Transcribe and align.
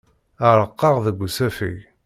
Ɛerqeɣ 0.49 0.95
deg 1.05 1.19
usafag. 1.27 1.77